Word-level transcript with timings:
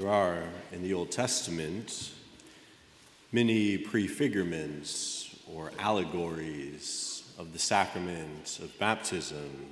There 0.00 0.08
are 0.08 0.44
in 0.72 0.82
the 0.82 0.94
Old 0.94 1.10
Testament 1.10 2.12
many 3.32 3.76
prefigurements 3.76 5.36
or 5.54 5.72
allegories 5.78 7.30
of 7.38 7.52
the 7.52 7.58
sacrament 7.58 8.60
of 8.62 8.78
baptism. 8.78 9.66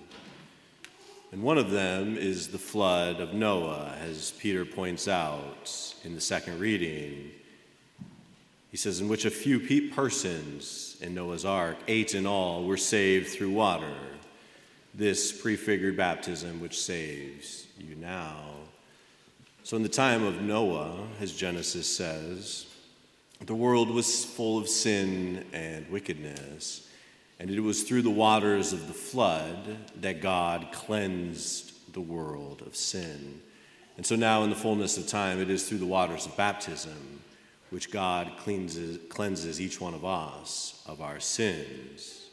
And 1.32 1.42
one 1.42 1.56
of 1.56 1.70
them 1.70 2.18
is 2.18 2.48
the 2.48 2.58
flood 2.58 3.20
of 3.20 3.32
Noah, 3.32 3.96
as 4.02 4.32
Peter 4.32 4.66
points 4.66 5.08
out 5.08 5.94
in 6.04 6.14
the 6.14 6.20
second 6.20 6.60
reading. 6.60 7.30
He 8.70 8.76
says, 8.76 9.00
In 9.00 9.08
which 9.08 9.24
a 9.24 9.30
few 9.30 9.88
persons 9.92 10.98
in 11.00 11.14
Noah's 11.14 11.46
ark, 11.46 11.78
eight 11.88 12.14
in 12.14 12.26
all, 12.26 12.64
were 12.64 12.76
saved 12.76 13.28
through 13.28 13.52
water. 13.52 13.96
This 14.92 15.32
prefigured 15.32 15.96
baptism 15.96 16.60
which 16.60 16.78
saves 16.78 17.66
you 17.78 17.94
now. 17.94 18.58
So, 19.62 19.76
in 19.76 19.82
the 19.82 19.88
time 19.88 20.24
of 20.24 20.40
Noah, 20.40 21.08
as 21.20 21.32
Genesis 21.32 21.86
says, 21.86 22.66
the 23.40 23.54
world 23.54 23.90
was 23.90 24.24
full 24.24 24.58
of 24.58 24.68
sin 24.68 25.44
and 25.52 25.88
wickedness, 25.90 26.88
and 27.38 27.50
it 27.50 27.60
was 27.60 27.82
through 27.82 28.02
the 28.02 28.10
waters 28.10 28.72
of 28.72 28.86
the 28.86 28.94
flood 28.94 29.76
that 30.00 30.20
God 30.20 30.68
cleansed 30.72 31.92
the 31.92 32.00
world 32.00 32.62
of 32.66 32.74
sin. 32.74 33.40
And 33.96 34.06
so 34.06 34.16
now, 34.16 34.42
in 34.42 34.50
the 34.50 34.56
fullness 34.56 34.96
of 34.96 35.06
time, 35.06 35.40
it 35.40 35.50
is 35.50 35.68
through 35.68 35.78
the 35.78 35.86
waters 35.86 36.26
of 36.26 36.36
baptism 36.36 37.20
which 37.70 37.90
God 37.90 38.32
cleanses, 38.38 38.98
cleanses 39.08 39.60
each 39.60 39.80
one 39.80 39.94
of 39.94 40.04
us 40.04 40.82
of 40.86 41.00
our 41.00 41.20
sins. 41.20 42.26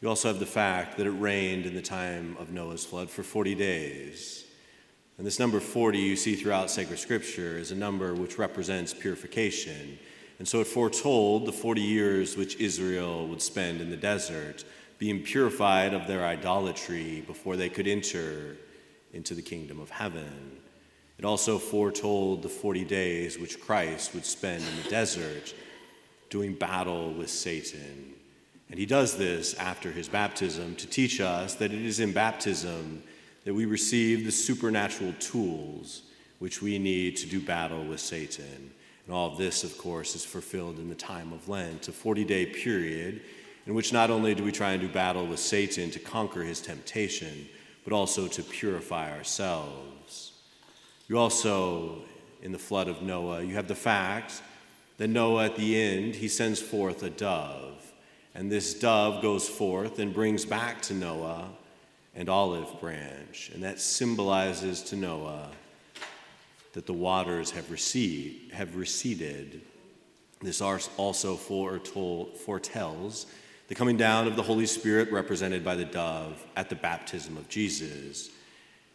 You 0.00 0.08
also 0.08 0.28
have 0.28 0.38
the 0.38 0.46
fact 0.46 0.96
that 0.96 1.06
it 1.06 1.10
rained 1.10 1.66
in 1.66 1.74
the 1.74 1.82
time 1.82 2.36
of 2.38 2.50
Noah's 2.50 2.84
flood 2.84 3.10
for 3.10 3.22
40 3.22 3.54
days. 3.54 4.46
And 5.20 5.26
this 5.26 5.38
number 5.38 5.60
40 5.60 5.98
you 5.98 6.16
see 6.16 6.34
throughout 6.34 6.70
sacred 6.70 6.98
scripture 6.98 7.58
is 7.58 7.72
a 7.72 7.74
number 7.74 8.14
which 8.14 8.38
represents 8.38 8.94
purification. 8.94 9.98
And 10.38 10.48
so 10.48 10.62
it 10.62 10.66
foretold 10.66 11.44
the 11.44 11.52
40 11.52 11.82
years 11.82 12.38
which 12.38 12.56
Israel 12.56 13.28
would 13.28 13.42
spend 13.42 13.82
in 13.82 13.90
the 13.90 13.98
desert, 13.98 14.64
being 14.98 15.22
purified 15.22 15.92
of 15.92 16.06
their 16.06 16.24
idolatry 16.24 17.22
before 17.26 17.56
they 17.56 17.68
could 17.68 17.86
enter 17.86 18.56
into 19.12 19.34
the 19.34 19.42
kingdom 19.42 19.78
of 19.78 19.90
heaven. 19.90 20.56
It 21.18 21.26
also 21.26 21.58
foretold 21.58 22.40
the 22.40 22.48
40 22.48 22.84
days 22.86 23.38
which 23.38 23.60
Christ 23.60 24.14
would 24.14 24.24
spend 24.24 24.64
in 24.64 24.82
the 24.82 24.88
desert 24.88 25.54
doing 26.30 26.54
battle 26.54 27.12
with 27.12 27.28
Satan. 27.28 28.14
And 28.70 28.78
he 28.78 28.86
does 28.86 29.18
this 29.18 29.52
after 29.58 29.92
his 29.92 30.08
baptism 30.08 30.76
to 30.76 30.86
teach 30.86 31.20
us 31.20 31.56
that 31.56 31.74
it 31.74 31.84
is 31.84 32.00
in 32.00 32.14
baptism 32.14 33.02
that 33.44 33.54
we 33.54 33.64
receive 33.64 34.24
the 34.24 34.32
supernatural 34.32 35.14
tools 35.18 36.02
which 36.38 36.62
we 36.62 36.78
need 36.78 37.16
to 37.16 37.26
do 37.26 37.40
battle 37.40 37.84
with 37.84 38.00
Satan. 38.00 38.70
And 39.06 39.14
all 39.14 39.32
of 39.32 39.38
this, 39.38 39.64
of 39.64 39.76
course, 39.76 40.14
is 40.14 40.24
fulfilled 40.24 40.78
in 40.78 40.88
the 40.88 40.94
time 40.94 41.32
of 41.32 41.48
Lent, 41.48 41.88
a 41.88 41.92
40 41.92 42.24
day 42.24 42.46
period 42.46 43.22
in 43.66 43.74
which 43.74 43.92
not 43.92 44.10
only 44.10 44.34
do 44.34 44.42
we 44.42 44.52
try 44.52 44.72
and 44.72 44.80
do 44.80 44.88
battle 44.88 45.26
with 45.26 45.38
Satan 45.38 45.90
to 45.90 45.98
conquer 45.98 46.42
his 46.42 46.60
temptation, 46.60 47.48
but 47.84 47.92
also 47.92 48.26
to 48.26 48.42
purify 48.42 49.16
ourselves. 49.16 50.32
You 51.08 51.18
also, 51.18 52.02
in 52.42 52.52
the 52.52 52.58
flood 52.58 52.88
of 52.88 53.02
Noah, 53.02 53.42
you 53.42 53.54
have 53.54 53.68
the 53.68 53.74
fact 53.74 54.42
that 54.96 55.08
Noah, 55.08 55.46
at 55.46 55.56
the 55.56 55.80
end, 55.80 56.14
he 56.14 56.28
sends 56.28 56.60
forth 56.60 57.02
a 57.02 57.10
dove. 57.10 57.92
And 58.34 58.50
this 58.50 58.74
dove 58.74 59.22
goes 59.22 59.48
forth 59.48 59.98
and 59.98 60.14
brings 60.14 60.44
back 60.44 60.82
to 60.82 60.94
Noah 60.94 61.50
and 62.14 62.28
olive 62.28 62.80
branch. 62.80 63.50
And 63.54 63.62
that 63.62 63.80
symbolizes 63.80 64.82
to 64.84 64.96
Noah 64.96 65.50
that 66.72 66.86
the 66.86 66.92
waters 66.92 67.50
have, 67.50 67.70
recede, 67.70 68.50
have 68.52 68.76
receded. 68.76 69.62
This 70.40 70.60
also 70.60 71.36
foretold, 71.36 72.36
foretells 72.38 73.26
the 73.70 73.74
coming 73.76 73.96
down 73.96 74.26
of 74.26 74.34
the 74.34 74.42
Holy 74.42 74.66
Spirit, 74.66 75.12
represented 75.12 75.64
by 75.64 75.76
the 75.76 75.84
dove, 75.84 76.44
at 76.56 76.68
the 76.68 76.74
baptism 76.74 77.36
of 77.36 77.48
Jesus, 77.48 78.30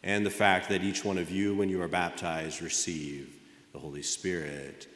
and 0.02 0.24
the 0.24 0.30
fact 0.30 0.68
that 0.68 0.84
each 0.84 1.02
one 1.02 1.16
of 1.16 1.30
you, 1.30 1.54
when 1.54 1.70
you 1.70 1.80
are 1.80 1.88
baptized, 1.88 2.60
receive 2.60 3.34
the 3.72 3.78
Holy 3.78 4.02
Spirit. 4.02 4.86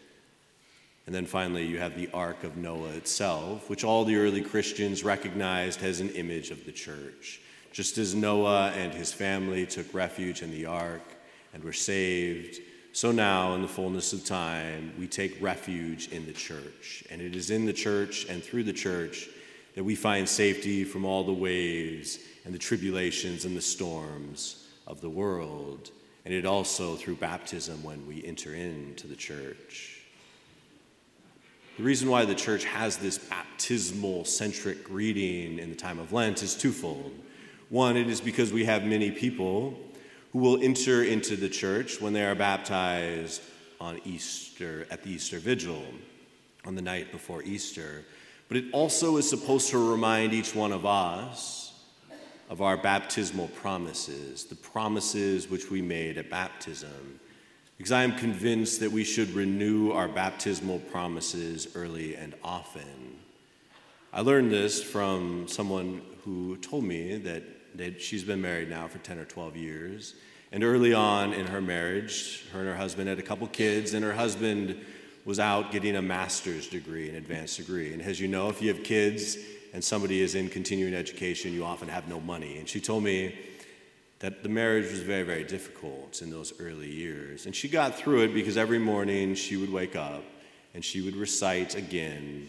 And 1.07 1.15
then 1.15 1.25
finally, 1.25 1.65
you 1.65 1.79
have 1.79 1.97
the 1.97 2.11
Ark 2.13 2.45
of 2.45 2.59
Noah 2.59 2.91
itself, 2.91 3.71
which 3.71 3.83
all 3.83 4.05
the 4.05 4.17
early 4.17 4.43
Christians 4.43 5.03
recognized 5.03 5.83
as 5.83 6.01
an 6.01 6.11
image 6.11 6.51
of 6.51 6.67
the 6.67 6.73
church. 6.73 7.41
Just 7.73 7.99
as 7.99 8.15
Noah 8.15 8.73
and 8.77 8.93
his 8.93 9.13
family 9.13 9.67
took 9.67 9.93
refuge 9.95 10.43
in 10.43 10.51
the 10.51 10.67
ark 10.67 11.03
and 11.55 11.63
were 11.63 11.73
saved, 11.73 12.61
so 12.93 13.13
now, 13.13 13.55
in 13.55 13.63
the 13.63 13.69
fullness 13.69 14.13
of 14.13 14.25
time, 14.25 14.93
we 14.99 15.07
take 15.07 15.41
refuge 15.41 16.09
in 16.09 16.27
the 16.27 16.33
church. 16.33 17.05
And 17.09 17.21
it 17.21 17.37
is 17.37 17.51
in 17.51 17.65
the 17.65 17.73
church 17.73 18.27
and 18.29 18.43
through 18.43 18.65
the 18.65 18.73
church 18.73 19.29
that 19.77 19.85
we 19.85 19.95
find 19.95 20.29
safety 20.29 20.83
from 20.83 21.05
all 21.05 21.23
the 21.23 21.33
waves 21.33 22.19
and 22.45 22.53
the 22.53 22.59
tribulations 22.59 23.45
and 23.45 23.57
the 23.57 23.61
storms 23.61 24.67
of 24.89 25.01
the 25.01 25.09
world. 25.09 25.93
And 26.25 26.35
it 26.35 26.45
also 26.45 26.97
through 26.97 27.17
baptism 27.17 27.81
when 27.85 28.05
we 28.09 28.25
enter 28.25 28.55
into 28.55 29.07
the 29.07 29.17
church. 29.17 30.01
The 31.77 31.85
reason 31.85 32.11
why 32.11 32.25
the 32.25 32.35
church 32.35 32.65
has 32.65 32.97
this 32.97 33.19
baptismal 33.19 34.25
centric 34.25 34.83
greeting 34.83 35.61
in 35.61 35.71
the 35.71 35.77
time 35.77 36.01
of 36.01 36.13
Lent 36.13 36.43
is 36.43 36.57
twofold. 36.57 37.13
One, 37.71 37.97
it 37.97 38.09
is 38.11 38.21
because 38.21 38.53
we 38.53 38.65
have 38.65 38.85
many 38.85 39.13
people 39.13 39.79
who 40.33 40.41
will 40.41 40.61
enter 40.61 41.05
into 41.05 41.37
the 41.37 41.49
church 41.49 42.01
when 42.01 42.13
they 42.13 42.25
are 42.25 42.35
baptized 42.35 43.43
on 43.81 44.01
Easter, 44.05 44.89
at 44.91 45.05
the 45.05 45.11
Easter 45.11 45.39
Vigil, 45.39 45.85
on 46.67 46.75
the 46.75 46.83
night 46.83 47.13
before 47.13 47.45
Easter. 47.45 48.05
But 48.49 48.57
it 48.57 48.65
also 48.73 49.19
is 49.19 49.31
supposed 49.31 49.71
to 49.71 49.93
remind 49.93 50.35
each 50.35 50.53
one 50.53 50.73
of 50.73 50.85
us 50.85 51.81
of 52.49 52.61
our 52.61 52.77
baptismal 52.77 53.47
promises, 53.49 54.47
the 54.47 54.57
promises 54.57 55.49
which 55.49 55.71
we 55.71 55.81
made 55.81 56.19
at 56.19 56.29
baptism. 56.29 57.21
Because 57.79 57.93
I 57.93 58.03
am 58.03 58.17
convinced 58.17 58.81
that 58.81 58.91
we 58.91 59.05
should 59.05 59.31
renew 59.31 59.93
our 59.93 60.09
baptismal 60.09 60.81
promises 60.81 61.69
early 61.77 62.17
and 62.17 62.35
often. 62.43 63.21
I 64.13 64.23
learned 64.23 64.51
this 64.51 64.83
from 64.83 65.47
someone 65.47 66.03
who 66.25 66.57
told 66.57 66.83
me 66.83 67.17
that 67.19 67.45
that 67.77 68.01
she's 68.01 68.25
been 68.25 68.41
married 68.41 68.69
now 68.69 68.89
for 68.89 68.99
10 68.99 69.19
or 69.19 69.25
12 69.25 69.57
years. 69.57 70.15
And 70.53 70.65
early 70.65 70.93
on 70.93 71.33
in 71.33 71.47
her 71.47 71.61
marriage, 71.61 72.47
her 72.53 72.61
and 72.61 72.69
her 72.69 72.75
husband 72.75 73.09
had 73.09 73.19
a 73.19 73.23
couple 73.23 73.47
kids, 73.47 73.95
and 73.95 74.05
her 74.05 74.13
husband 74.13 74.81
was 75.25 75.39
out 75.39 75.71
getting 75.71 75.97
a 75.97 76.03
master's 76.03 76.67
degree, 76.67 77.09
an 77.09 77.15
advanced 77.15 77.57
degree. 77.57 77.93
And 77.93 78.03
as 78.03 78.19
you 78.19 78.27
know, 78.27 78.49
if 78.49 78.61
you 78.61 78.69
have 78.75 78.83
kids 78.83 79.37
and 79.73 79.85
somebody 79.85 80.21
is 80.21 80.35
in 80.35 80.49
continuing 80.49 80.95
education, 80.95 81.53
you 81.53 81.65
often 81.65 81.89
have 81.89 82.09
no 82.09 82.21
money. 82.21 82.59
And 82.59 82.69
she 82.69 82.81
told 82.81 83.05
me 83.05 83.39
that 84.19 84.43
the 84.43 84.49
marriage 84.49 84.91
was 84.91 85.01
very, 85.01 85.23
very 85.23 85.45
difficult 85.45 86.21
in 86.23 86.31
those 86.31 86.53
early 86.61 86.91
years. 86.91 87.47
And 87.47 87.55
she 87.55 87.69
got 87.69 87.97
through 87.97 88.23
it 88.23 88.35
because 88.35 88.57
every 88.57 88.79
morning 88.79 89.35
she 89.35 89.57
would 89.57 89.73
wake 89.73 89.97
up 89.97 90.25
and 90.75 90.85
she 90.85 91.01
would 91.01 91.17
recite 91.17 91.75
again 91.75 92.49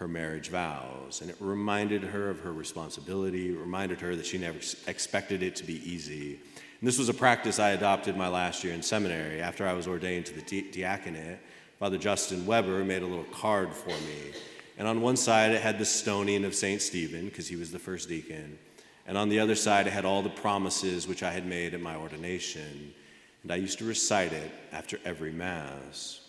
her 0.00 0.08
marriage 0.08 0.48
vows. 0.48 1.20
And 1.20 1.30
it 1.30 1.36
reminded 1.38 2.02
her 2.02 2.30
of 2.30 2.40
her 2.40 2.52
responsibility, 2.52 3.50
it 3.50 3.58
reminded 3.58 4.00
her 4.00 4.16
that 4.16 4.26
she 4.26 4.38
never 4.38 4.58
expected 4.86 5.42
it 5.42 5.54
to 5.56 5.64
be 5.64 5.74
easy. 5.88 6.40
And 6.80 6.88
this 6.88 6.98
was 6.98 7.10
a 7.10 7.14
practice 7.14 7.58
I 7.58 7.70
adopted 7.70 8.16
my 8.16 8.28
last 8.28 8.64
year 8.64 8.72
in 8.72 8.82
seminary. 8.82 9.42
After 9.42 9.66
I 9.66 9.74
was 9.74 9.86
ordained 9.86 10.24
to 10.26 10.34
the 10.34 10.62
diaconate, 10.72 11.38
Father 11.78 11.98
Justin 11.98 12.46
Weber 12.46 12.82
made 12.82 13.02
a 13.02 13.06
little 13.06 13.24
card 13.24 13.74
for 13.74 13.90
me. 13.90 14.32
And 14.78 14.88
on 14.88 15.02
one 15.02 15.16
side, 15.16 15.52
it 15.52 15.60
had 15.60 15.78
the 15.78 15.84
stoning 15.84 16.46
of 16.46 16.54
St. 16.54 16.80
Stephen, 16.80 17.26
because 17.26 17.46
he 17.46 17.56
was 17.56 17.70
the 17.70 17.78
first 17.78 18.08
deacon. 18.08 18.58
And 19.06 19.18
on 19.18 19.28
the 19.28 19.38
other 19.38 19.54
side, 19.54 19.86
it 19.86 19.92
had 19.92 20.06
all 20.06 20.22
the 20.22 20.30
promises 20.30 21.06
which 21.06 21.22
I 21.22 21.30
had 21.30 21.46
made 21.46 21.74
at 21.74 21.82
my 21.82 21.96
ordination. 21.96 22.94
And 23.42 23.52
I 23.52 23.56
used 23.56 23.78
to 23.80 23.84
recite 23.84 24.32
it 24.32 24.50
after 24.72 24.98
every 25.04 25.32
Mass. 25.32 26.20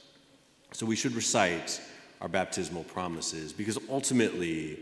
So 0.74 0.86
we 0.86 0.98
should 0.98 1.16
recite 1.16 1.80
our 2.22 2.30
baptismal 2.30 2.84
promises 2.86 3.52
because 3.52 3.78
ultimately 3.90 4.80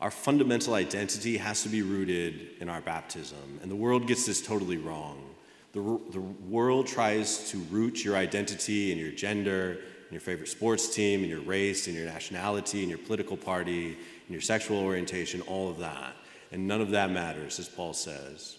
our 0.00 0.10
fundamental 0.10 0.74
identity 0.74 1.38
has 1.38 1.62
to 1.62 1.68
be 1.68 1.82
rooted 1.82 2.50
in 2.60 2.68
our 2.68 2.82
baptism. 2.82 3.58
And 3.62 3.70
the 3.70 3.76
world 3.76 4.06
gets 4.06 4.26
this 4.26 4.42
totally 4.42 4.76
wrong. 4.76 5.34
The, 5.72 5.80
the 6.10 6.20
world 6.20 6.86
tries 6.86 7.50
to 7.50 7.58
root 7.70 8.04
your 8.04 8.16
identity 8.16 8.92
in 8.92 8.98
your 8.98 9.10
gender, 9.12 9.72
in 10.08 10.12
your 10.12 10.20
favorite 10.20 10.48
sports 10.48 10.94
team, 10.94 11.24
in 11.24 11.30
your 11.30 11.40
race, 11.40 11.88
in 11.88 11.94
your 11.94 12.04
nationality, 12.04 12.82
in 12.82 12.88
your 12.88 12.98
political 12.98 13.36
party, 13.36 13.96
in 14.28 14.32
your 14.32 14.42
sexual 14.42 14.78
orientation, 14.78 15.40
all 15.42 15.70
of 15.70 15.78
that. 15.78 16.14
And 16.52 16.68
none 16.68 16.80
of 16.80 16.90
that 16.90 17.10
matters, 17.10 17.58
as 17.58 17.68
Paul 17.68 17.94
says. 17.94 18.58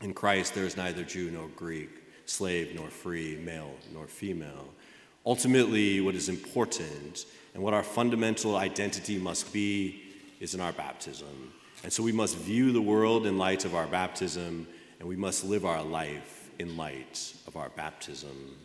In 0.00 0.14
Christ, 0.14 0.54
there 0.54 0.64
is 0.64 0.76
neither 0.76 1.02
Jew 1.02 1.30
nor 1.30 1.48
Greek, 1.48 1.90
slave 2.24 2.74
nor 2.74 2.88
free, 2.88 3.36
male 3.44 3.74
nor 3.92 4.06
female. 4.06 4.68
Ultimately, 5.26 6.00
what 6.00 6.14
is 6.14 6.28
important 6.28 7.26
and 7.54 7.62
what 7.62 7.74
our 7.74 7.82
fundamental 7.82 8.56
identity 8.56 9.18
must 9.18 9.52
be 9.52 10.02
is 10.40 10.54
in 10.54 10.60
our 10.60 10.72
baptism. 10.72 11.52
And 11.82 11.92
so 11.92 12.02
we 12.02 12.12
must 12.12 12.36
view 12.36 12.72
the 12.72 12.80
world 12.80 13.26
in 13.26 13.38
light 13.38 13.64
of 13.64 13.74
our 13.74 13.86
baptism, 13.86 14.66
and 14.98 15.08
we 15.08 15.16
must 15.16 15.44
live 15.44 15.64
our 15.64 15.82
life 15.82 16.50
in 16.58 16.76
light 16.76 17.34
of 17.46 17.56
our 17.56 17.70
baptism. 17.70 18.56